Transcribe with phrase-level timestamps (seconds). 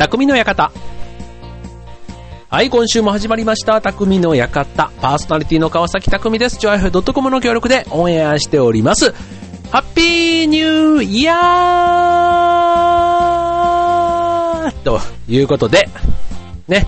[0.00, 0.72] 匠の館。
[2.48, 3.82] はい、今週も始まりました。
[3.82, 4.90] 匠の館。
[4.98, 6.58] パーソナリティの川崎匠です。
[6.58, 9.12] ジョアフ .com の協力でオンエアしております。
[9.70, 15.90] ハッピーニューイヤーということで、
[16.66, 16.86] ね、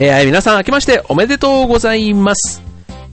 [0.00, 2.60] えー、皆さん明けましておめでとうございます。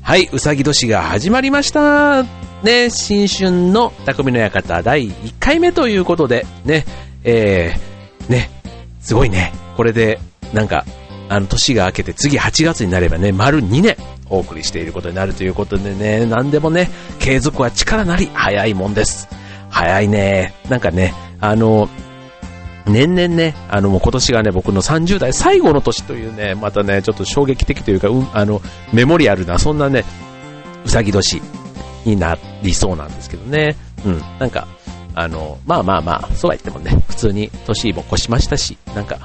[0.01, 2.23] はい、うさぎ年が始まりました。
[2.63, 6.83] ね、新春の匠の館第1回目ということで、ね、
[7.23, 8.54] えー、ね、
[9.05, 9.53] すごいね。
[9.77, 10.19] これで、
[10.51, 10.83] なんか、
[11.29, 13.95] あの、年が明けて次8月になればね、丸2年
[14.29, 19.29] お送りしていることになるということでね、何でもね、継続は力なり早いもんです。
[19.69, 20.55] 早いね。
[20.69, 21.87] なんかね、あの、
[22.87, 28.59] 年々ね、あのもう今年がね、僕の30代最後の年というね、またね、ちょっと衝撃的というか、うん、あの、
[28.91, 30.03] メモリアルな、そんなね、
[30.83, 31.41] うさぎ年
[32.05, 33.75] になりそうなんですけどね。
[34.03, 34.67] うん、なんか、
[35.15, 39.17] あの、まあまあまあ、そうは言ってもね、普通に年も越しましたし、なんか、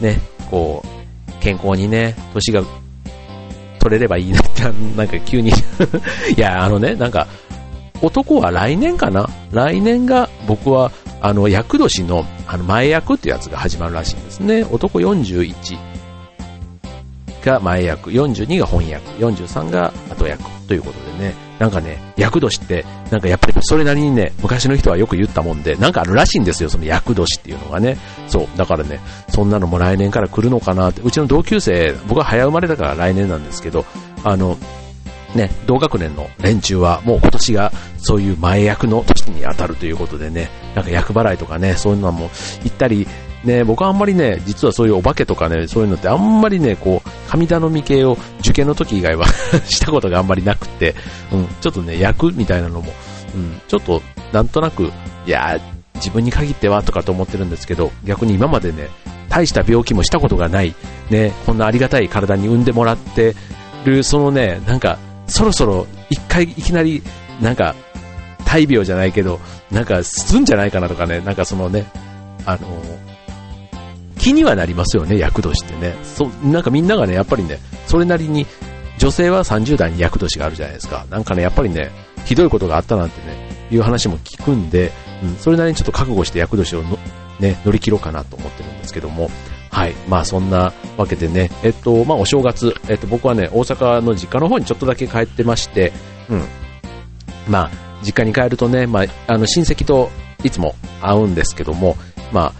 [0.00, 2.62] ね、こう、健康にね、年が
[3.80, 4.62] 取れればいいなって、
[4.96, 5.50] なんか急に。
[6.36, 7.26] いや、あのね、なんか、
[8.00, 9.28] 男は来年かな？
[9.50, 14.64] 来年が僕は、あの、役年の、あの、前役っていうやつが始まるらしいんですね。
[14.70, 15.54] 男41
[17.44, 20.42] が前役、42が本役、43が後役。
[20.68, 27.96] ということでね、なんかね、役年って、なんかやっぱりそれなりにね、昔の人はよく言ったもんで、なんかあるらしいんですよ、その役年っていうのがね。
[28.28, 33.84] そう、だからね、そんなのも来年から来るのかなって、うちの同級生、僕は早生まれだから来年なんですけど、
[34.24, 34.58] あの、
[35.34, 42.30] ね、同学年の連中はもう今年がそういう前役の年に当たるということでね、なんか役払いとかね、そういうのはもう
[42.62, 43.06] 行ったり、
[43.44, 49.26] ね、僕はあんまりね、実はそういうお化けとかね、そういうのってあんまりね、こう、神頼み系を受験の時以外は
[49.66, 50.94] したことがあんまりなくて、
[51.30, 52.92] うん、ちょっとね、役みたいなのも、
[53.34, 54.90] うん、ちょっと、なんとなく、
[55.26, 55.58] いや
[55.96, 58.88] 自分に限ってはとかと思ってるんですけど、逆に今までね、
[59.28, 60.74] 大した病気もしたことがない、
[61.10, 63.34] ね、こんなありがたい体に産んでもらって
[63.84, 67.02] る、そのね、なんか、そろそろ一回いきなり、
[67.40, 67.74] なんか、
[68.44, 69.40] 大病じゃないけど、
[69.70, 71.86] なんか、すんじゃないかなとかね、なんかそのね、
[72.46, 72.68] あの
[74.18, 75.96] 気にはなりますよね、役年ってね。
[76.02, 78.46] そ、なんかみんながね、やっぱりね、それなりに、
[78.98, 81.04] 女性は30代に役年があるじゃないですか。
[81.10, 81.90] なんかね、やっぱりね、
[82.24, 83.36] ひどいことがあったなんてね、
[83.70, 84.92] いう話も聞くんで、
[85.22, 86.98] うん、それなりにちょっと覚悟して役年をの
[87.40, 89.30] ね、乗り切ろうかなと思ってるんですけども、
[89.70, 89.94] はい。
[90.08, 95.92] まあそんなわけでね、えっと、まあお正月、えっと僕はね、大阪の実家の方にちょっとだけ帰ってまして、
[96.28, 96.44] うん。
[97.48, 97.70] まあ、
[98.02, 100.10] 実家に帰るとね、まあ、あの親戚と
[100.42, 101.96] いつも会うんですけども、
[102.32, 102.52] まあ、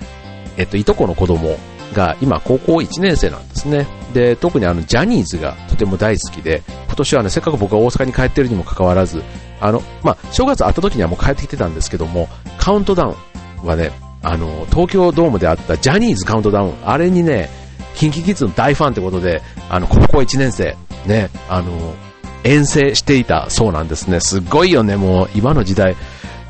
[0.57, 1.59] えっと、いとこの子供
[1.93, 3.87] が今高校1年生なんですね。
[4.13, 9.23] で、特にあの、ジャニーズがとても大好きで、今年はね、せっかく僕が大阪に帰ってるにもかかわらず、
[9.61, 12.29] あの、まあ、正月会った時にはもう帰ってきてたんですけども、
[12.59, 13.17] カウントダウ
[13.63, 13.93] ンはね、
[14.23, 17.51] あの、東京ドームであったジャニーズカウントダウン、あれにね、
[17.95, 20.77] キンキキッズの大ファンってことで、あの、高校1年生、
[21.07, 21.95] ね、あの、
[22.43, 24.21] 遠征していたそうなんですね。
[24.21, 25.97] すごいよね、もう、今の時代、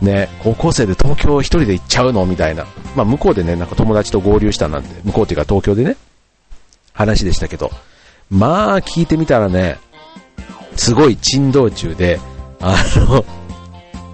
[0.04, 2.24] ね、高校生で東京一人で行っちゃうの？
[2.26, 2.66] みたいな。
[2.94, 5.96] まあ、向こうでね、なんか友達と合流したなんて、向こうっていうか東京でね、
[6.92, 7.70] 話でしたけど、
[8.30, 9.78] まあ、聞いてみたらね、
[10.76, 12.20] すごい珍道中で、
[12.60, 13.24] あの、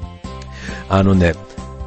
[0.89, 1.35] あのね、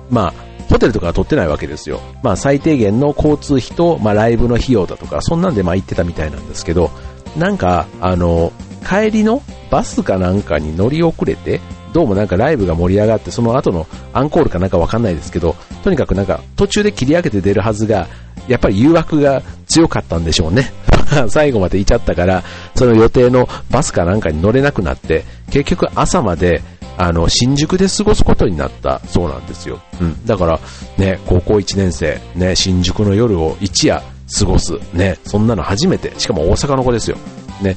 [0.09, 0.33] まあ、
[0.69, 1.99] ホテルとかは取ってないわけですよ。
[2.23, 6.89] まあ、最低限の交通費と、まあ、ライブの費用だとか、そんなんでまあ行ってたみたいなんですけど、
[7.37, 8.53] なんか、あの、
[8.87, 11.59] 帰りのバスかなんかに乗り遅れて、
[11.93, 18.07] どうもなんかライブが盛り上がって、その後のアンコールかなんかわかんないですけど、とにかくなんか途中で切り上げて出るはずが、
[18.47, 20.73] やっぱり誘惑が強かったんでしょうね。
[21.29, 22.43] 最後までいちゃったから、
[22.75, 26.63] その予定のバスかなんかに乗れなくなって、結局朝まで、
[26.97, 29.79] あの、新宿で過ごすことになったそうなんですよ。
[29.99, 30.25] うん。
[30.25, 30.59] だから、
[30.97, 34.01] ね、高校1年生、ね、新宿の夜を一夜
[34.39, 37.17] 過ごす、ね、そんなの初めて、しかも大阪の子ですよ。
[37.61, 37.75] ね、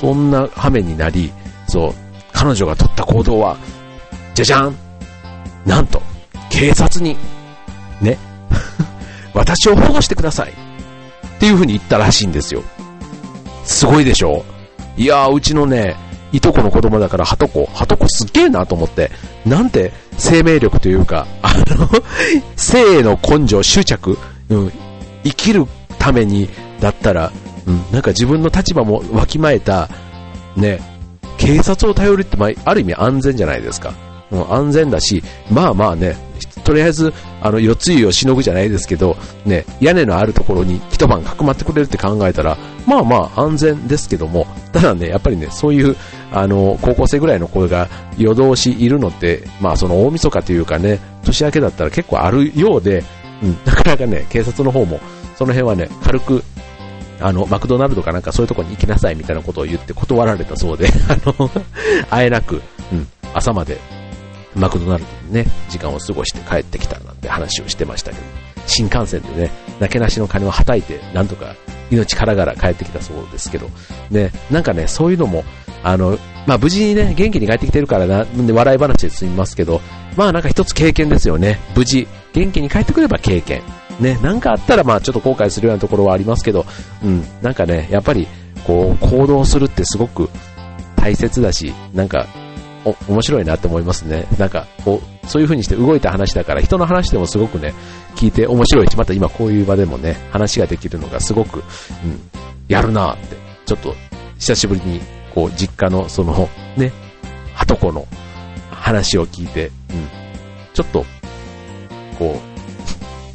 [0.00, 1.32] そんな羽目になり、
[1.66, 1.94] そう、
[2.38, 3.56] 彼女が取った行動は、
[4.32, 4.76] じゃじゃん。
[5.66, 6.00] なんと、
[6.50, 7.16] 警察に、
[8.00, 8.16] ね、
[9.34, 10.50] 私を保護してください。
[10.50, 10.52] っ
[11.40, 12.62] ていう風に言ったらしいんですよ。
[13.64, 14.44] すごいでしょ？
[14.96, 15.96] いやー、うちのね、
[16.32, 19.10] いとこの子供だから、はとこ、はとこすっげえなと思って、
[19.44, 21.88] なんて生命力というか、 あの、
[22.54, 24.16] 生への根性、執着、
[24.48, 24.72] うん、
[25.24, 25.66] 生きる
[25.98, 26.48] ために
[26.78, 27.32] だったら、
[27.66, 29.88] うん、なんか自分の立場もわきまえた、
[30.54, 30.80] ね、
[31.48, 33.94] 警察を頼るって、まあ、ある意味安全じゃないですか。
[34.30, 36.14] うん、安全だし、まあまあね、
[36.62, 39.16] とりあえず、あの、四つ湯をしのぐじゃないですけど、
[39.46, 45.96] ね、屋根のあるところに一晩かくまってくれるって考えたら、まあまあ安全ですけども、ただね、やっぱりね、そういう、
[46.32, 53.02] あの、高校生ぐらいの子が夜通しいるのって、まあその大晦日というかね、年明けだったら結構あるようで、
[53.42, 55.00] うん、なかなかね、警察の方も、
[55.36, 56.44] その辺はね、軽く、
[57.20, 61.50] あの、マクドナルドかなんかそういうとこに行きなさいみたいなことを言って断られたそうで、 あの、
[62.10, 62.62] あえなく、
[62.92, 63.78] うん、朝まで
[64.54, 68.22] マクドナルドでね、時間を過ごして帰ってきたなんて話をしてましたけど、
[68.66, 69.50] 新幹線でね、
[69.80, 71.54] なけなしの金をはたいて、なんとか
[71.90, 73.70] 命からがら帰ってきたそうですけど、
[74.10, 75.44] ね、なんかね、そういうのも、
[75.82, 79.80] あの、まあ、無事にね、元気に帰ってきてるからな、んで笑い話で済みますけど、
[80.16, 81.60] まあなんか一つ経験ですよね。
[81.76, 83.62] 無事、元気に帰ってくれば経験。
[84.00, 86.66] ね、なんかあったらまあちょっと後悔するようなところはありますけど、
[87.02, 88.28] うん、なんかね、やっぱり、
[88.64, 90.28] こう、行動するってすごく
[90.96, 92.26] 大切だし、なんか、
[92.84, 94.26] お、面白いなって思いますね。
[94.38, 97.74] なんか、こう、そういう風にして動いた話だから、人の話でもすごくね、
[98.14, 102.20] 聞いて面白いし、また今こういう場でもね、話ができるのがすごく、うん、
[102.68, 103.36] やるなって、
[103.66, 103.94] ちょっと、
[104.38, 105.00] 久しぶりに、
[105.34, 106.92] こう、実家の、その、ね、
[107.54, 108.06] はとこの
[108.70, 110.08] 話を聞いて、うん、
[110.72, 111.04] ちょっと、
[112.18, 112.47] こう、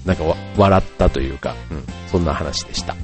[0.05, 0.23] なんか
[0.57, 2.95] 笑ったというか、うん、そんな話でした。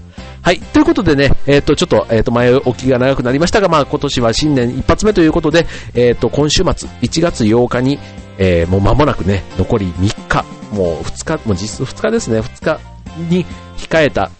[0.42, 0.60] はい。
[0.60, 8.00] ということでね、えっ、ー、と、ちょっと、えっ、ー、と、前置きが長くなりましたが、まあ、今年は新年一発目ということで、えっ、ー、と、今週末、1月8日に、
[8.38, 12.80] えもう間もなくね、残り3日、もう2日、もう実質2日ですね、2日
[13.30, 13.46] に
[13.78, 14.32] 控えた、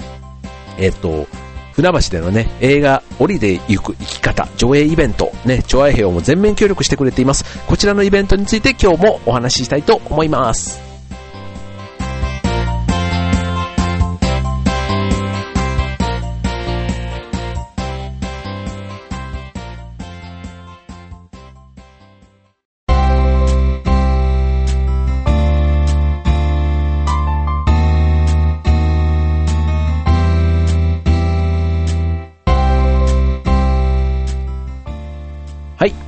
[0.78, 1.28] えっ、と、
[1.74, 7.46] 船橋でのね、映画、降りで行く生き方、上映イベント、ね、調和兵をも全面協力してくれています。
[7.68, 10.89] こちらのイベントについて今日もお話ししたいと思います。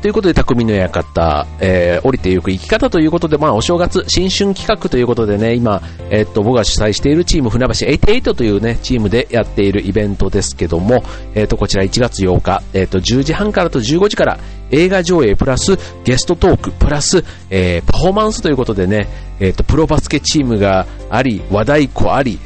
[0.01, 11.03] ということで、匠の館、えー、降りてゆく生き方ということで、まあ、お正月、新春企画ということでね、今、え、っと、僕が主催しているチーム、船橋88というね、チームでやっているイベントですけども、
[11.35, 14.39] え、っと、こちら1月8日、えっと、10時半からと15時から、
[14.71, 19.07] 映画上映プラス、ゲストトーク、プラス、えー、パフォーマンスということでね、
[19.39, 22.39] えっと、プロバスケチームがあり、和太鼓あり、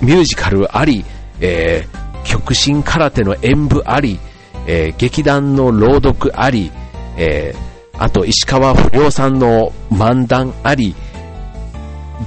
[0.00, 1.04] ミュージカルあり、
[1.40, 4.18] えー、極真空手の演舞あり、
[4.66, 6.72] えー、劇団の朗読あり、
[7.16, 10.94] えー、あと石川不良さんの漫談あり、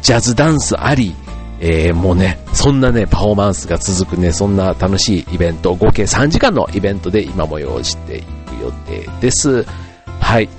[0.01, 1.15] ジャズダンスあり、
[1.59, 8.27] えー、もうね、そんなね、パフォーマンスが続くね、そんな楽しいイベント、合計3時間のイベントで今催していく
[8.61, 9.65] 予定です。
[10.19, 10.49] はい。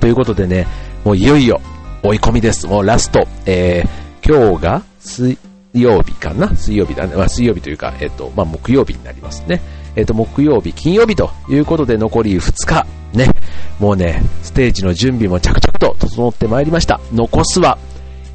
[0.00, 0.66] ということでね、
[1.04, 1.60] もういよいよ
[2.02, 2.66] 追い込みです。
[2.66, 5.38] もうラスト、えー、今日が水
[5.74, 6.48] 曜日かな？
[6.56, 7.14] 水曜日だね。
[7.14, 9.60] まあ、水曜日というか、えっ、ー、と、まあ、木曜日になりますね。
[9.96, 13.28] えっ、ー、と、木曜日、金曜日ということで残り2日、ね、
[13.80, 17.00] もうね、ステージの準備も着々と整ってまいりました。
[17.12, 17.78] 残すは、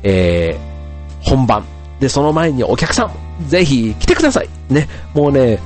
[0.04, 1.64] えー、本番。
[2.00, 3.12] で、その前にお客さん、
[3.48, 4.50] ぜひ来てください。
[4.70, 5.60] ね、もうね、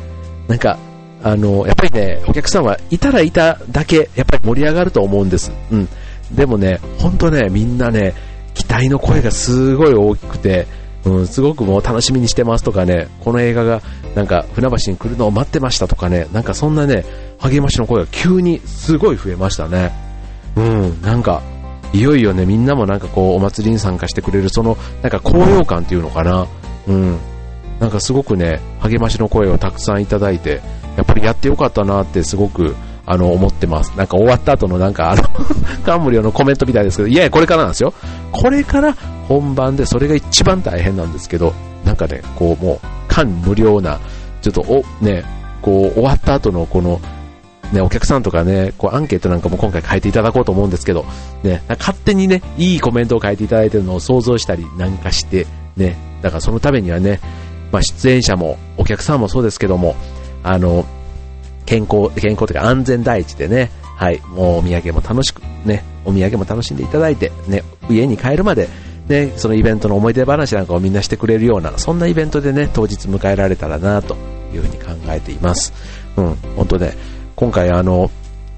[0.47, 0.77] なんか、
[1.23, 5.51] あの、やっぱりね、お客さんはいたらいただけ、やっぱり盛り上がると思うんです。
[5.71, 5.87] うん。
[6.31, 8.13] でもね、ほんとね、みんなね、
[8.53, 10.67] 期待の声がすごい大きくて、
[11.05, 13.81] うん、すごくもう楽しみにしてますとかね、この映画が
[14.15, 17.05] なんか船橋に来るのを待ってましたとかね、なんかそんなね、
[17.39, 19.91] 励ましの声が急にすごい増えましたね。
[20.55, 21.41] うん、なんか、
[21.93, 26.47] いよいよね、みんなもなんかこう、お祭りに参加してくれる、その、なんか高揚感っていうのかな。
[26.87, 27.17] うん。
[27.79, 30.61] なんかすごくね、励ましの声をたくさんいただいて、
[30.97, 33.91] やっぱりやってよかったなってすごく、あの、思ってます。
[33.95, 35.23] なんか終わった後のなんかあの
[35.85, 37.93] カンムリオのコメントみたいですけど、いやこれからなんですよ。
[38.31, 38.95] これから
[39.27, 41.53] 本番でそれが一番大変なんですけど、
[41.83, 43.99] なんかね、こうもう、感無量な、
[44.41, 45.23] ちょっとお、ね、
[45.61, 46.99] こう終わった後のこの、
[47.73, 51.05] ね、お客さんとかね、こうアンケートなんかも今回書いていただこうと思うんですけど、
[51.43, 57.19] ね、勝手にね、いいコメントを書いていただいてるのを想像したりなんかして、ね、だからそのためにはね、
[57.71, 59.95] まあ、出演者もお客さんもそうですけども、
[60.43, 60.85] あの、
[61.65, 68.69] 健康、健康というか安全第一でね、はい、もうお土産も楽しく、ね、お土産も楽しんでいただいて、ね、家に帰るまで、
[69.07, 74.15] ね、そのイベントの思い出話なんかをみんなしてくれるような、そんなイベントでね、当日迎えられたらな、と
[74.53, 75.73] いうふうに考えています。
[76.17, 76.93] うん、本当ね、
[77.35, 78.09] 今回あの、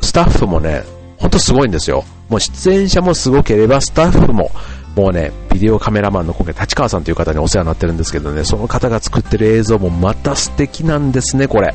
[0.02, 0.84] スタッフもね、
[1.18, 2.06] 本当すごいんですよ。
[2.30, 4.52] もう出演者もすごければ、スタッフも、
[4.96, 11.74] もうね、ビデオカメラマンの今回、立川さんという方にお世話になってるんですけどね、その方が作ってる映像もまた素敵なんですね、これ。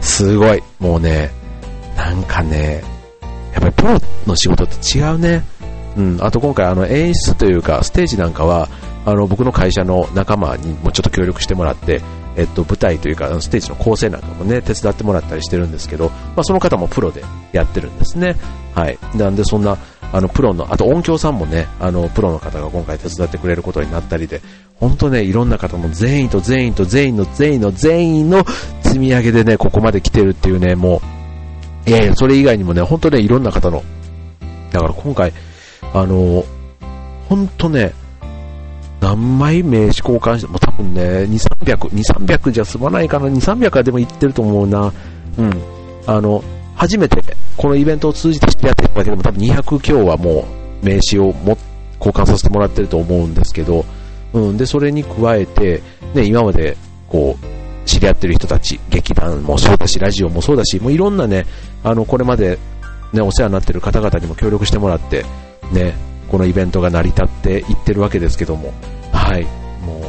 [0.00, 0.62] すごい。
[0.78, 1.30] もうね、
[1.96, 2.82] なんかね、
[3.52, 5.44] やっぱりプロの仕事って違うね。
[5.96, 6.18] うん。
[6.20, 8.68] あと今回あの演出というか、ステージなんかは、
[9.06, 12.00] あの僕の会社の仲間にもちょっと協力してもらって、
[12.36, 17.22] えっと、舞台というか、ステージの構成なんかもね、手伝ってもらったりしてるんですけど、まあ、その方もプロで
[17.52, 18.36] やってるんですね。
[18.74, 18.98] はい。
[19.14, 19.78] なんでそんな、
[20.12, 24.40] あの、プロの、あと音響さんもね、あの、プロの方が今回手伝ってくれることになったりで、
[24.80, 28.44] 本当ね、いろんな方も全員と全員と全員の全員の全員の
[28.82, 31.02] 積み上げでね、ここまで来てるっていうね、も
[31.86, 33.82] う、いやいや、それ以外にもね、本当ね、いろんな方の、
[34.72, 35.32] だから今回、
[35.92, 36.44] あの、
[37.28, 37.92] 本当ね、
[39.00, 44.92] 何枚名刺交換して、も多分ね、2、300、2、300じゃ済まないかな、2、300はでも言ってると思うな。
[45.38, 45.52] うん。
[46.06, 46.42] あの、
[46.74, 47.22] 初めて
[47.56, 50.46] このイベントを通じて知り合ってただけでも多分200強はも
[50.82, 51.56] う名刺をも
[51.98, 53.84] 交換させてもらってると思うんですけど、
[54.32, 54.56] うん。
[54.56, 55.82] で、それに加えて、
[56.14, 56.76] ね、今まで
[57.08, 61.46] こう、知り合ってる人たち、劇団もそうだし、ラジオもそうだし、もういろんなね、
[61.82, 62.58] あの、これまで
[63.12, 65.24] ね、お世話になってる方々にも協力してもらって、
[65.72, 65.94] ね、
[66.30, 68.72] このイベントが成り立っていってるわけですけども、
[69.12, 69.44] はい、
[69.84, 70.00] も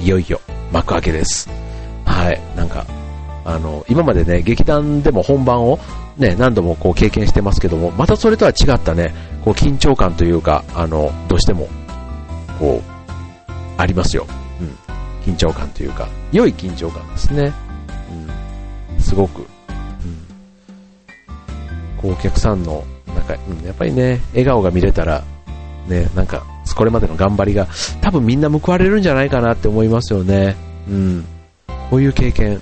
[0.00, 0.40] う、いよいよ
[0.72, 1.48] 幕開けです。
[2.04, 2.86] はい、なんか、
[3.44, 5.78] あの、今までね、劇団でも本番を
[6.16, 11.68] ね、何度もこう経験してますけども、またそれとは違ったね、こう緊張感というか、あの、どうしても、
[12.58, 14.26] こう、ありますよ。
[14.60, 15.32] うん。
[15.32, 17.52] 緊張感というか、良い緊張感ですね。
[18.92, 19.00] うん。
[19.00, 19.46] すごく、うん。
[21.96, 22.84] こうお客さんの、
[23.20, 25.22] なんか、うん、やっぱりね、笑顔が見れたら、
[25.86, 27.66] ね、なんか、これまでの頑張りが
[28.00, 30.56] 多分みんな報われるんじゃないかなって思いますよね。
[30.88, 31.24] うん。
[31.90, 32.60] こういう経験、うん。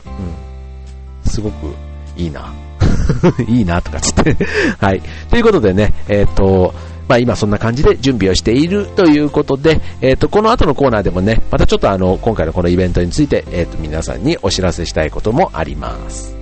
[1.24, 1.74] すごく
[2.16, 2.52] いいな。
[3.46, 4.36] いいなとかつって
[4.80, 5.02] はい。
[5.30, 6.74] ということでね、えっ、ー、と、
[7.06, 16.37] まあ今そんな感じで準備をしているということで、えっ、ー、と、この後のコーナーでもね、またちょっとあの、今回のこのイベントについて、えっ、ー、と、皆さんにお知らせしたいこともあります。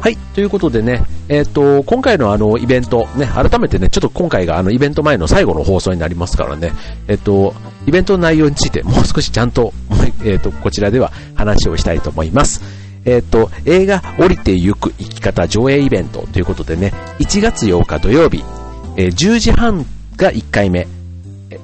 [0.00, 6.72] はい、ということでね、えっ、ー、と、今回のあの、イベント、ね、改めてね、ちょっと今回があの、イベント前の最後の放送になりますからね、
[7.06, 7.54] えっ、ー、と、
[7.86, 9.74] イベントの内容についてもう少しちゃんと、
[10.24, 12.62] え、ー、と、こちらでは話をしたいと思います。
[13.04, 18.42] えっ、と、映画降りてゆく生き方上映イベントということでね、1月8日土曜日、
[18.96, 19.84] え10時半
[20.16, 20.88] が1回目、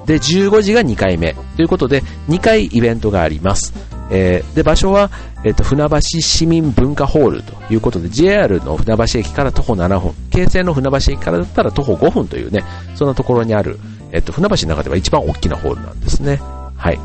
[0.05, 3.96] で、15時が2回目ということで、2回イベントがあります。
[4.11, 5.11] えー、で、場所は、
[5.45, 13.79] え、ー、と、船橋市民文化ホールということで、JR の船橋駅から徒歩7分、京成の船橋駅からだったら徒歩5分というね、そんなところにある、
[14.13, 16.41] え、ー、と、船橋の中では一番大きなホールなんですね。
[16.77, 16.99] はい。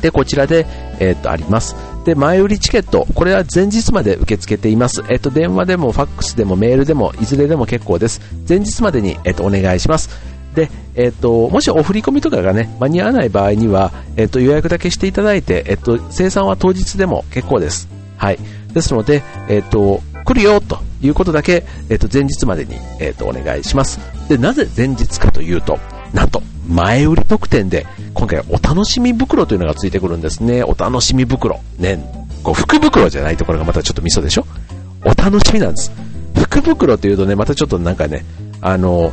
[0.00, 0.66] で、こちらで、
[1.00, 1.76] えっ、と、あります。
[2.04, 5.02] で、前売りチケット、これは前日まで受け付けています。
[5.08, 8.20] えっ、と、電話でもファックスでもメールでも、いずれでも結構です。
[8.48, 10.08] 前日までに、えっ、と、お願いします。
[10.54, 17.88] で、えっ、と、もしお振り込みとかがね、間に合わない場合には、えっ、と、予約だけしていただいて、えっ、と、生産は当日でも結構です。
[18.16, 18.38] はい。
[18.72, 24.00] ですので、えっ、と、来るよということだけ、えっ、と、前日までに、えっ、と、お願いします。
[24.28, 25.78] で、なぜ前日かというと、
[26.12, 30.62] なんと、前売り特典で、今回お楽しみ袋というのがついてくるんですね。
[30.62, 31.60] お楽しみ袋。
[31.78, 34.46] ね、こう福袋じゃないところがまたちょっとミソでしょ？
[35.04, 35.90] お楽しみなんです。
[36.34, 38.24] 福袋っていうとね、またちょっとなんかね、
[38.60, 39.12] あの、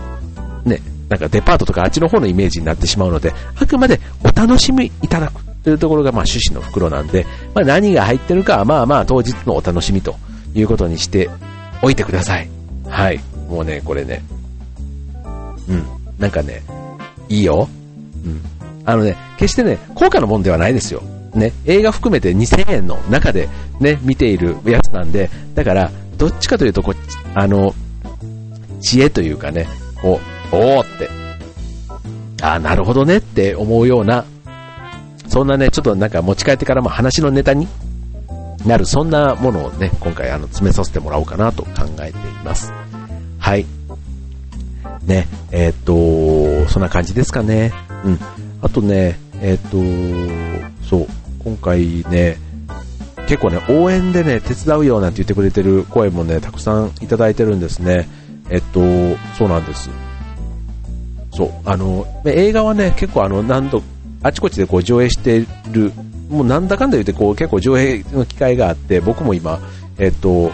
[1.09, 10.15] なんかデパートとかあっちの方のイメージになってしまうので、あくまでお楽しみいただくというところがまあ趣旨の袋なんで、まあ、何が入ってるかはまあまあ当日のお楽しみと
[10.53, 11.29] いうことにして
[11.81, 12.49] おいてください。
[12.87, 13.19] はい。
[13.49, 14.23] もうね、これね、
[15.67, 15.85] うん。
[16.17, 16.63] なんかね、
[17.29, 17.69] いいよ。
[18.25, 18.41] うん。
[18.85, 21.01] あのね、決してね、高価なもんではないですよ。
[21.33, 26.93] ね、映画含めて2000円の中でね、見ているやつなんで、だから、どっちかというと、こ、
[27.33, 27.75] あの、
[28.81, 29.67] 知恵というかね、
[30.01, 31.09] こう、おーって、
[32.41, 34.25] ああ、なるほどねって思うような、
[35.27, 37.67] そんなね、ちょっとなんか持ち帰ってからも話のネタに
[38.65, 42.71] なる、そんなものをね、今回あの詰めさせてもらおうかなと考えています。
[43.39, 43.65] はい。
[45.05, 47.73] ね、えー、っと、そんな感じですかね。
[48.03, 48.19] うん。
[48.61, 51.07] あとね、えー、っと、そう、
[51.43, 52.37] 今回ね、
[53.27, 58.07] 結構ね、応援でね、手伝うよなんて言ってくれてる声もね、たくさんいただいてるんですね。
[58.49, 58.79] えっと、
[59.37, 59.89] そうなんです。
[61.35, 63.83] そう、あの、映画はね、結構あの、何度、
[64.23, 65.91] あちこちでこう上映してる、
[66.29, 69.59] もうなんだかんだ言ってこう結構上映の機会があって、僕も今、
[69.97, 70.51] えっと、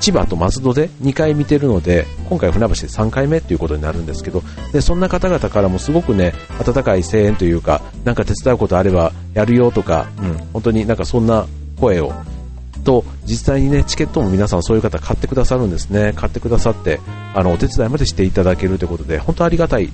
[0.00, 11.46] 千葉と松戸で2回見てるので、今回船橋で3回目っていうことになるんですけど、で、そんな方々からもすごくね、温かい声援というか、なんか手伝うことあればやるよとか、うん、本当になんかそんな
[11.78, 12.12] 声を、
[12.84, 16.12] と、実際にね、チケットも皆さんそういう方買ってくださるんですね。
[16.16, 17.00] 買ってくださって、
[17.34, 19.90] あの、お手伝いまでしていただけるということで、本当ありがたい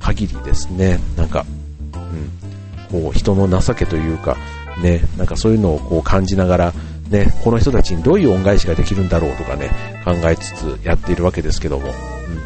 [0.00, 0.98] 限りですね。
[1.16, 1.46] なんか、
[1.94, 3.02] うん。
[3.02, 4.36] こう、人の情けというか、
[4.82, 6.72] ね、なんかそういうのをこう感じながら、
[7.10, 9.70] ね、この人たちにどういう恩返しができるんだろうとかね、
[10.04, 11.92] 考えつつやっているわけですけども、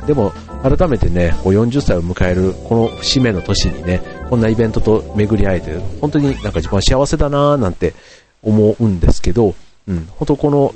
[0.01, 0.33] うん、でも、
[0.63, 7.95] 改めてね、こう40歳を迎えるこの節目の年にね、こんなイベントと巡り会えて、本当になんか自分は幸せだなーなんて
[8.43, 9.55] 思うんですけど、
[9.87, 10.75] うん、本当この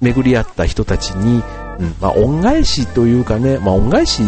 [0.00, 1.42] 巡り合った人たちに、
[1.78, 4.22] うん、まあ、恩返しというかね、まあ、恩返し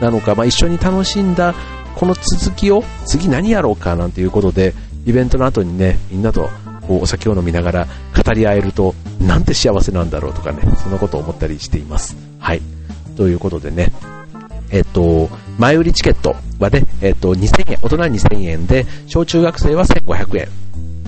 [0.00, 1.54] なのか、まあ、一緒に楽しんだ
[1.94, 4.74] この続きを次何やろうかなんていうことで、
[5.06, 6.50] イベントの後にね、みんなと
[6.86, 12.16] こうお酒を飲みながら語り合えると、なんて幸せなんだろうとかね、そんなことを思ったりしています。
[12.38, 12.60] はい。
[13.16, 13.92] ということでね、
[14.70, 20.48] えっと、前売りチケットはね、えっと、2000円、大人2000円で、小中学生は1500円。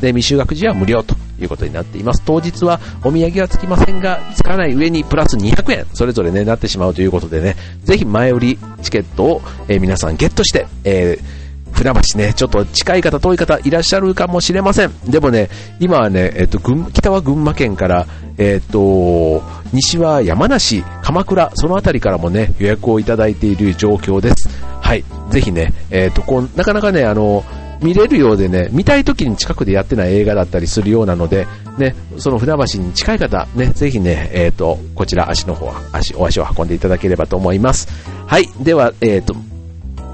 [0.01, 2.23] で、未就学児は無料ということになっています。
[2.25, 11.39] 当日はお土産はつきませんが、つかない上にプラス200円、それぞれね、なってしまうということでね、ぜひ前売りチケットを、えー、皆さんゲットして、えー
[11.79, 14.93] 船橋ね、ちょっと近い方、遠い方いらっしゃるかもしれません。
[15.07, 19.43] でもね、今はね、えっと、北は群馬県から、えっと、
[19.73, 24.49] 西は山梨、鎌倉、その辺りからもね、予約をいただいている状況です。
[24.81, 25.05] はい。
[25.31, 27.45] ぜひね、えっと、こ、なかなかね、あの、
[27.81, 31.47] 見れるようでね、見たい時に近くでやってない映画だったりするようなので、
[31.79, 37.89] ね、その船橋に近い方、ね、ぜひね、えっ、ー、と、こちら足の方、足、お足を運んでいただければと思います。
[38.27, 38.49] はい。
[38.61, 39.37] では、えっ、ー、と、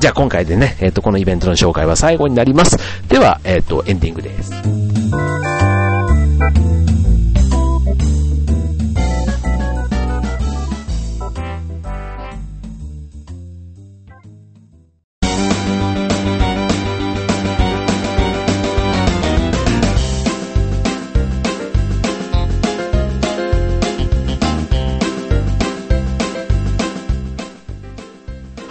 [0.01, 2.79] じゃあ今回でね、えっ、ー、と、このイベントの紹介は最後になります。
[3.09, 4.53] では、えっ、と、エンディングです。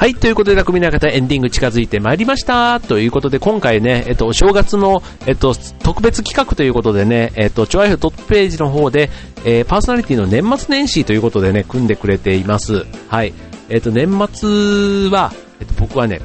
[0.03, 2.81] はい、ということで、匠の方、エンディング近づいてまいりました。
[2.81, 9.09] ということで、今回ね、えっと、お正月の、えっと、特別企画ということでね、えっと、チョアイフトップページの方で、
[9.46, 12.85] えー、パーソナリティの年末年始ということでね、組んでくれています。
[13.07, 13.33] はい。
[13.70, 16.20] えっと、年末は、えっと、僕はね、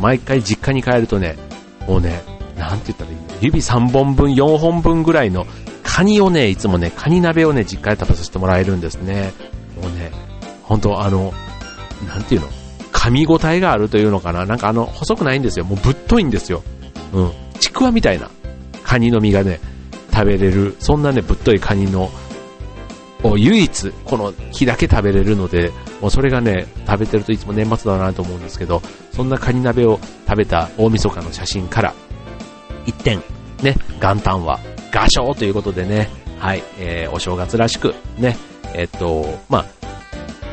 [0.00, 1.36] 毎回実家に帰るとね、
[1.88, 2.22] もうね、
[2.56, 3.22] なんて言ったらいいの？
[3.40, 5.48] 指3本分、4本分ぐらいの
[5.82, 9.32] カニをね、いつもね、カニ鍋をね、実家で食べさせてもらえるんですね。
[9.82, 10.12] もうね、
[10.62, 11.34] 本当あの、
[12.06, 12.46] なんていうの？
[13.06, 14.46] 噛み応えがあるというのかな。
[14.46, 15.64] なんかあの、細くないんですよ。
[15.64, 16.62] もうぶっといんですよ。
[17.12, 17.32] うん。
[17.60, 18.28] ちくわみたいな
[18.82, 19.60] カニの身がね、
[20.12, 20.74] 食べれる。
[20.80, 22.10] そんなね、ぶっといカニの、
[23.22, 31.94] を唯一、この木だけ食べれるので、もうそれがね、食べてるといつも年末だなと思うんですけど、そんなカニ鍋を食べた大晦日の写真から、
[32.86, 33.22] 一点、
[33.62, 34.58] ね、元旦は、
[34.90, 38.36] 画商ということでね、はい、えー、お正月らしく、ね、
[38.74, 39.66] えっと、まあ、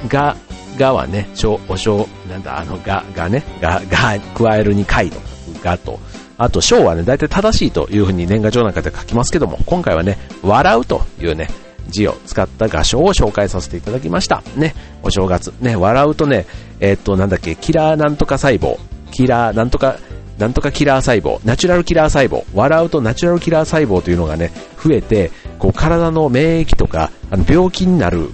[0.07, 0.37] が、
[0.77, 5.17] がはね、小、お小、なんだ、あの、が、がね、が、が、加えるに回の
[5.63, 5.99] がと、
[6.37, 11.47] あと、小はね、大体正しいというふうに年賀状なんかで書きますけども、今回はね、笑うというね、
[11.89, 14.43] 字を使った画章を紹介させていただきました。
[14.55, 15.53] ね、お正月。
[15.61, 16.45] ね、笑うとね、
[16.79, 18.77] えー、っと、なんだっけ、キラーなんとか細胞、
[19.11, 19.97] キラーなんとか、
[20.37, 24.51] なんとかキラー細胞、ナチュラルキラー細胞、笑うとナチュラルキラー細胞というのがね、
[24.83, 28.29] 増えて、こう体の免疫とか、あの病気になる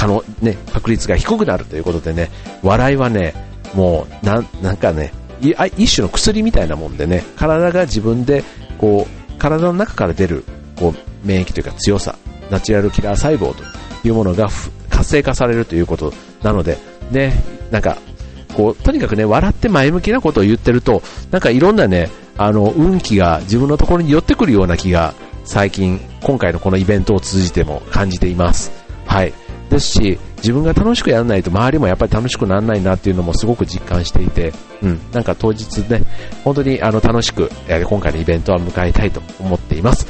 [0.00, 2.30] 可能、ね、確率が低くなるということでね、
[2.62, 3.34] 笑いはね、
[3.74, 5.12] もう、ななんかね、
[5.76, 8.42] 一種の薬みたいなもんでね、体が自分で、
[8.78, 10.44] こう、体の中から出る、
[10.76, 12.16] こう、免疫というか強さ、
[12.48, 13.62] ナチュラルキラー細胞と
[14.02, 14.48] いうものが
[14.88, 16.78] 活性化されるということなので、
[17.10, 17.34] ね、
[17.70, 17.98] なんか、
[18.56, 22.08] こう、とにかくね、笑って前向きなことを言ってると、なんかいろんなね、
[22.38, 25.12] あの、運気が自分のところに寄ってくるような気が、
[25.44, 28.72] 最近、今回のこのイベントを通じても感じています。
[29.04, 29.34] はい。
[29.70, 34.52] ですし、自分が楽しくやらないと周りもやっぱり楽しくならないなっていうのもすごく実感していて、
[34.82, 36.02] うん、なんか当日ね、
[36.44, 40.06] 本当にあの楽しく、え今回のイベントは迎えたいと思っています。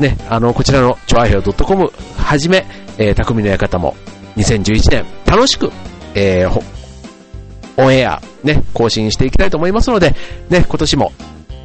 [0.00, 2.66] ね、あの、こちらのチョアヘオ .com はじめ、
[2.98, 3.94] えー、匠の館も
[4.36, 5.70] 2011年楽しく、
[6.14, 6.62] えー、
[7.76, 10.14] オンエア、ね、更新していきたいと思いますので、
[10.48, 11.12] ね、今年も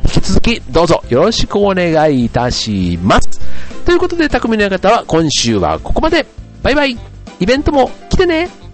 [0.04, 3.40] 引き続きどうぞよろしくお願いいたします。
[3.86, 6.26] ということで、匠の館は今週はここまで。
[6.64, 7.17] バイバイ。
[7.39, 8.67] イベントも来てね。